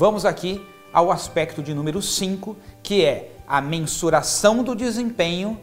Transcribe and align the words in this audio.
Vamos 0.00 0.24
aqui 0.24 0.66
ao 0.94 1.12
aspecto 1.12 1.62
de 1.62 1.74
número 1.74 2.00
5, 2.00 2.56
que 2.82 3.04
é 3.04 3.32
a 3.46 3.60
mensuração 3.60 4.64
do 4.64 4.74
desempenho 4.74 5.60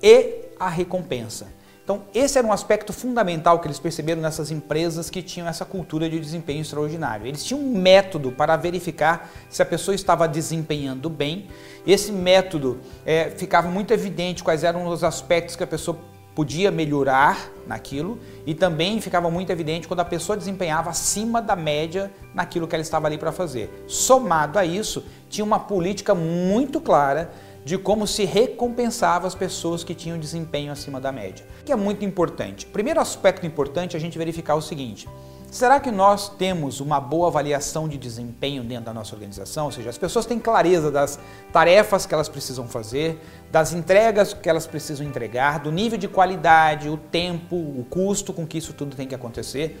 e 0.00 0.44
a 0.56 0.68
recompensa. 0.68 1.48
Então, 1.82 2.02
esse 2.14 2.38
era 2.38 2.46
um 2.46 2.52
aspecto 2.52 2.92
fundamental 2.92 3.58
que 3.58 3.66
eles 3.66 3.80
perceberam 3.80 4.22
nessas 4.22 4.52
empresas 4.52 5.10
que 5.10 5.20
tinham 5.20 5.48
essa 5.48 5.64
cultura 5.64 6.08
de 6.08 6.20
desempenho 6.20 6.60
extraordinário. 6.60 7.26
Eles 7.26 7.44
tinham 7.44 7.60
um 7.60 7.76
método 7.76 8.30
para 8.30 8.54
verificar 8.54 9.28
se 9.50 9.60
a 9.60 9.66
pessoa 9.66 9.96
estava 9.96 10.28
desempenhando 10.28 11.10
bem. 11.10 11.48
Esse 11.84 12.12
método 12.12 12.78
é, 13.04 13.30
ficava 13.30 13.68
muito 13.68 13.92
evidente 13.92 14.44
quais 14.44 14.62
eram 14.62 14.86
os 14.86 15.02
aspectos 15.02 15.56
que 15.56 15.64
a 15.64 15.66
pessoa 15.66 15.98
podia 16.34 16.70
melhorar 16.70 17.50
naquilo 17.66 18.18
e 18.46 18.54
também 18.54 19.00
ficava 19.00 19.30
muito 19.30 19.50
evidente 19.50 19.86
quando 19.86 20.00
a 20.00 20.04
pessoa 20.04 20.36
desempenhava 20.36 20.90
acima 20.90 21.42
da 21.42 21.54
média 21.54 22.10
naquilo 22.34 22.66
que 22.66 22.74
ela 22.74 22.82
estava 22.82 23.06
ali 23.06 23.18
para 23.18 23.32
fazer. 23.32 23.84
Somado 23.86 24.58
a 24.58 24.64
isso, 24.64 25.04
tinha 25.28 25.44
uma 25.44 25.60
política 25.60 26.14
muito 26.14 26.80
clara 26.80 27.30
de 27.64 27.78
como 27.78 28.06
se 28.06 28.24
recompensava 28.24 29.26
as 29.26 29.34
pessoas 29.34 29.84
que 29.84 29.94
tinham 29.94 30.18
desempenho 30.18 30.72
acima 30.72 31.00
da 31.00 31.12
média. 31.12 31.46
Que 31.64 31.72
é 31.72 31.76
muito 31.76 32.04
importante? 32.04 32.66
Primeiro 32.66 33.00
aspecto 33.00 33.46
importante 33.46 33.94
é 33.94 33.98
a 33.98 34.00
gente 34.00 34.18
verificar 34.18 34.54
o 34.56 34.62
seguinte: 34.62 35.08
será 35.52 35.78
que 35.78 35.90
nós 35.90 36.30
temos 36.30 36.80
uma 36.80 36.98
boa 36.98 37.28
avaliação 37.28 37.86
de 37.86 37.98
desempenho 37.98 38.64
dentro 38.64 38.86
da 38.86 38.94
nossa 38.94 39.14
organização? 39.14 39.66
Ou 39.66 39.70
seja, 39.70 39.90
as 39.90 39.98
pessoas 39.98 40.24
têm 40.24 40.38
clareza 40.38 40.90
das 40.90 41.20
tarefas 41.52 42.06
que 42.06 42.14
elas 42.14 42.26
precisam 42.26 42.66
fazer, 42.66 43.22
das 43.50 43.74
entregas 43.74 44.32
que 44.32 44.48
elas 44.48 44.66
precisam 44.66 45.06
entregar, 45.06 45.58
do 45.58 45.70
nível 45.70 45.98
de 45.98 46.08
qualidade, 46.08 46.88
o 46.88 46.96
tempo, 46.96 47.54
o 47.54 47.86
custo 47.90 48.32
com 48.32 48.46
que 48.46 48.56
isso 48.56 48.72
tudo 48.72 48.96
tem 48.96 49.06
que 49.06 49.14
acontecer. 49.14 49.78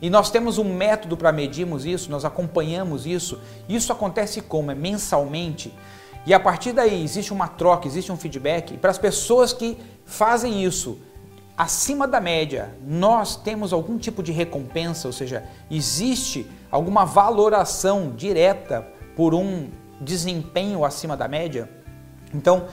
E 0.00 0.08
nós 0.08 0.30
temos 0.30 0.56
um 0.56 0.72
método 0.72 1.16
para 1.16 1.32
medirmos 1.32 1.84
isso, 1.84 2.12
nós 2.12 2.24
acompanhamos 2.24 3.04
isso. 3.04 3.40
Isso 3.68 3.92
acontece 3.92 4.40
como? 4.40 4.70
É 4.70 4.74
mensalmente. 4.76 5.74
E 6.24 6.32
a 6.32 6.38
partir 6.38 6.72
daí 6.72 7.02
existe 7.02 7.32
uma 7.32 7.48
troca, 7.48 7.88
existe 7.88 8.12
um 8.12 8.16
feedback. 8.16 8.74
E 8.74 8.76
para 8.76 8.92
as 8.92 8.98
pessoas 8.98 9.52
que 9.52 9.76
fazem 10.06 10.62
isso 10.64 10.96
acima 11.58 12.06
da 12.06 12.20
média, 12.20 12.72
nós 12.86 13.34
temos 13.34 13.72
algum 13.72 13.98
tipo 13.98 14.22
de 14.22 14.30
recompensa, 14.30 15.08
ou 15.08 15.12
seja, 15.12 15.42
existe 15.68 16.46
alguma 16.70 17.04
valoração 17.04 18.12
direta 18.16 18.86
por 19.16 19.34
um 19.34 19.68
desempenho 20.00 20.84
acima 20.84 21.16
da 21.16 21.26
média? 21.26 21.68
Então, 22.32 22.66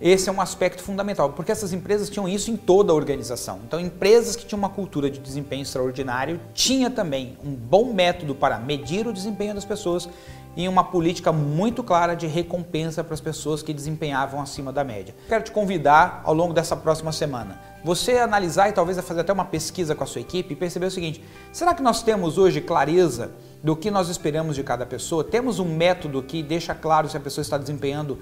esse 0.00 0.28
é 0.28 0.32
um 0.32 0.40
aspecto 0.40 0.82
fundamental, 0.82 1.30
porque 1.34 1.52
essas 1.52 1.72
empresas 1.72 2.10
tinham 2.10 2.28
isso 2.28 2.50
em 2.50 2.56
toda 2.56 2.92
a 2.92 2.96
organização. 2.96 3.60
Então, 3.64 3.78
empresas 3.78 4.34
que 4.34 4.44
tinham 4.44 4.58
uma 4.58 4.68
cultura 4.68 5.08
de 5.08 5.20
desempenho 5.20 5.62
extraordinário 5.62 6.40
tinha 6.52 6.90
também 6.90 7.38
um 7.44 7.54
bom 7.54 7.92
método 7.92 8.34
para 8.34 8.58
medir 8.58 9.06
o 9.06 9.12
desempenho 9.12 9.54
das 9.54 9.64
pessoas 9.64 10.08
e 10.56 10.68
uma 10.68 10.84
política 10.84 11.32
muito 11.32 11.82
clara 11.82 12.14
de 12.14 12.26
recompensa 12.26 13.02
para 13.02 13.14
as 13.14 13.20
pessoas 13.20 13.62
que 13.62 13.72
desempenhavam 13.72 14.40
acima 14.40 14.72
da 14.72 14.84
média. 14.84 15.14
Quero 15.28 15.44
te 15.44 15.50
convidar 15.50 16.20
ao 16.24 16.34
longo 16.34 16.52
dessa 16.52 16.76
próxima 16.76 17.12
semana, 17.12 17.58
você 17.84 18.18
analisar 18.18 18.68
e 18.68 18.72
talvez 18.72 18.98
fazer 19.00 19.20
até 19.20 19.32
uma 19.32 19.44
pesquisa 19.44 19.94
com 19.94 20.04
a 20.04 20.06
sua 20.06 20.20
equipe 20.20 20.52
e 20.52 20.56
perceber 20.56 20.86
o 20.86 20.90
seguinte: 20.90 21.24
será 21.52 21.74
que 21.74 21.82
nós 21.82 22.02
temos 22.02 22.38
hoje 22.38 22.60
clareza 22.60 23.32
do 23.62 23.74
que 23.74 23.90
nós 23.90 24.08
esperamos 24.08 24.56
de 24.56 24.62
cada 24.62 24.84
pessoa? 24.84 25.24
Temos 25.24 25.58
um 25.58 25.76
método 25.76 26.22
que 26.22 26.42
deixa 26.42 26.74
claro 26.74 27.08
se 27.08 27.16
a 27.16 27.20
pessoa 27.20 27.42
está 27.42 27.56
desempenhando 27.56 28.18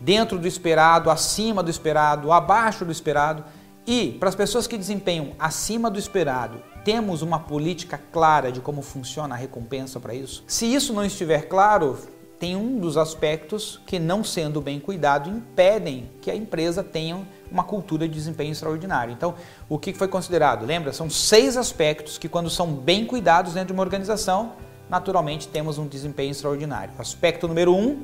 dentro 0.00 0.38
do 0.38 0.46
esperado, 0.46 1.10
acima 1.10 1.62
do 1.62 1.70
esperado, 1.70 2.32
abaixo 2.32 2.84
do 2.84 2.92
esperado? 2.92 3.44
E 3.86 4.12
para 4.12 4.30
as 4.30 4.34
pessoas 4.34 4.66
que 4.66 4.78
desempenham 4.78 5.32
acima 5.38 5.90
do 5.90 5.98
esperado, 5.98 6.62
temos 6.84 7.20
uma 7.20 7.38
política 7.38 8.00
clara 8.12 8.50
de 8.50 8.60
como 8.60 8.80
funciona 8.80 9.34
a 9.34 9.38
recompensa 9.38 10.00
para 10.00 10.14
isso? 10.14 10.42
Se 10.46 10.64
isso 10.64 10.92
não 10.92 11.04
estiver 11.04 11.48
claro, 11.48 11.98
tem 12.38 12.56
um 12.56 12.78
dos 12.78 12.96
aspectos 12.96 13.80
que, 13.86 13.98
não 13.98 14.24
sendo 14.24 14.60
bem 14.60 14.80
cuidado, 14.80 15.28
impedem 15.28 16.10
que 16.20 16.30
a 16.30 16.34
empresa 16.34 16.82
tenha 16.82 17.26
uma 17.50 17.62
cultura 17.62 18.08
de 18.08 18.14
desempenho 18.14 18.52
extraordinário. 18.52 19.12
Então, 19.12 19.34
o 19.68 19.78
que 19.78 19.92
foi 19.92 20.08
considerado? 20.08 20.64
Lembra? 20.64 20.92
São 20.92 21.08
seis 21.08 21.56
aspectos 21.56 22.18
que, 22.18 22.28
quando 22.28 22.50
são 22.50 22.72
bem 22.72 23.04
cuidados 23.06 23.54
dentro 23.54 23.68
de 23.68 23.72
uma 23.74 23.82
organização, 23.82 24.54
naturalmente 24.88 25.48
temos 25.48 25.78
um 25.78 25.86
desempenho 25.86 26.30
extraordinário. 26.30 26.92
Aspecto 26.98 27.46
número 27.46 27.74
um, 27.74 28.02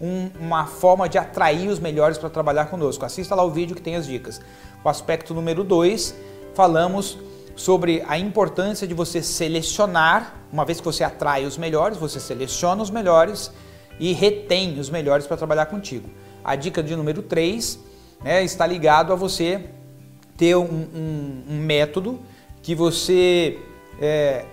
um, 0.00 0.30
uma 0.40 0.66
forma 0.66 1.08
de 1.08 1.18
atrair 1.18 1.68
os 1.68 1.78
melhores 1.78 2.16
para 2.16 2.30
trabalhar 2.30 2.66
conosco. 2.66 3.04
Assista 3.04 3.34
lá 3.34 3.44
o 3.44 3.50
vídeo 3.50 3.76
que 3.76 3.82
tem 3.82 3.96
as 3.96 4.06
dicas. 4.06 4.40
O 4.82 4.88
aspecto 4.88 5.34
número 5.34 5.62
2, 5.62 6.14
falamos 6.54 7.18
sobre 7.54 8.02
a 8.08 8.18
importância 8.18 8.86
de 8.86 8.94
você 8.94 9.22
selecionar, 9.22 10.34
uma 10.50 10.64
vez 10.64 10.78
que 10.78 10.84
você 10.84 11.04
atrai 11.04 11.44
os 11.44 11.58
melhores, 11.58 11.98
você 11.98 12.18
seleciona 12.18 12.82
os 12.82 12.90
melhores 12.90 13.52
e 13.98 14.12
retém 14.14 14.78
os 14.78 14.88
melhores 14.88 15.26
para 15.26 15.36
trabalhar 15.36 15.66
contigo. 15.66 16.08
A 16.42 16.56
dica 16.56 16.82
de 16.82 16.96
número 16.96 17.22
3 17.22 17.78
né, 18.24 18.42
está 18.42 18.66
ligado 18.66 19.12
a 19.12 19.16
você 19.16 19.66
ter 20.36 20.56
um, 20.56 20.62
um, 20.62 21.42
um 21.50 21.58
método 21.58 22.18
que 22.62 22.74
você 22.74 23.58
é, 24.00 24.46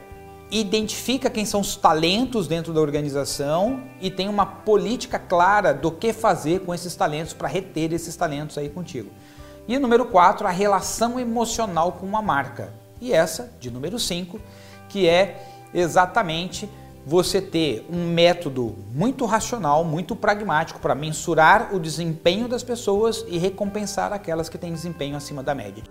identifica 0.50 1.30
quem 1.30 1.46
são 1.46 1.60
os 1.60 1.76
talentos 1.76 2.48
dentro 2.48 2.74
da 2.74 2.80
organização 2.80 3.84
e 4.00 4.10
tem 4.10 4.30
uma 4.30 4.46
política 4.46 5.20
clara 5.20 5.74
do 5.74 5.92
que 5.92 6.14
fazer 6.14 6.62
com 6.62 6.74
esses 6.74 6.96
talentos 6.96 7.34
para 7.34 7.48
reter 7.48 7.92
esses 7.92 8.16
talentos 8.16 8.58
aí 8.58 8.70
contigo. 8.70 9.10
E 9.68 9.78
número 9.78 10.06
4, 10.06 10.48
a 10.48 10.52
relação 10.52 11.20
emocional 11.20 11.94
com 11.94 12.06
uma 12.06 12.22
marca. 12.22 12.72
E 13.02 13.12
essa, 13.12 13.52
de 13.60 13.70
número 13.70 14.00
5, 14.00 14.40
que 14.88 15.08
é 15.08 15.46
exatamente 15.74 16.70
você 17.06 17.42
ter 17.42 17.86
um 17.90 18.12
método 18.12 18.76
muito 18.94 19.26
racional, 19.26 19.84
muito 19.84 20.16
pragmático 20.16 20.80
para 20.80 20.96
mensurar 20.96 21.74
o 21.74 21.80
desempenho 21.80 22.48
das 22.48 22.64
pessoas 22.64 23.26
e 23.28 23.38
recompensar 23.38 24.14
aquelas 24.14 24.50
que 24.50 24.58
têm 24.58 24.74
desempenho 24.74 25.16
acima 25.16 25.44
da 25.44 25.54
média. 25.54 25.84